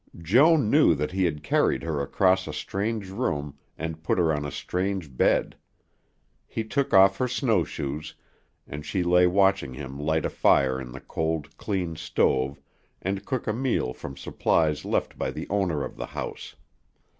Joan 0.17 0.71
knew 0.71 0.95
that 0.95 1.11
he 1.11 1.25
had 1.25 1.43
carried 1.43 1.83
her 1.83 2.01
across 2.01 2.47
a 2.47 2.53
strange 2.53 3.09
room 3.11 3.59
and 3.77 4.01
put 4.01 4.17
her 4.17 4.33
on 4.33 4.43
a 4.45 4.51
strange 4.51 5.15
bed. 5.15 5.55
He 6.47 6.63
took 6.63 6.91
off 6.91 7.17
her 7.17 7.27
snowshoes, 7.27 8.15
and 8.67 8.83
she 8.83 9.03
lay 9.03 9.27
watching 9.27 9.75
him 9.75 9.99
light 9.99 10.25
a 10.25 10.29
fire 10.31 10.81
in 10.81 10.91
the 10.91 11.01
cold, 11.01 11.55
clean 11.55 11.95
stove 11.95 12.59
and 12.99 13.25
cook 13.25 13.45
a 13.45 13.53
meal 13.53 13.93
from 13.93 14.17
supplies 14.17 14.85
left 14.85 15.19
by 15.19 15.29
the 15.29 15.47
owner 15.51 15.83
of 15.83 15.97
the 15.97 16.07
house. 16.07 16.55